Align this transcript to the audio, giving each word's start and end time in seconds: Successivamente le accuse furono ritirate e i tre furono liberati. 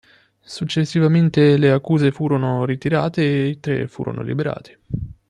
Successivamente 0.41 1.57
le 1.57 1.69
accuse 1.69 2.09
furono 2.11 2.65
ritirate 2.65 3.21
e 3.21 3.47
i 3.49 3.59
tre 3.59 3.87
furono 3.87 4.23
liberati. 4.23 4.75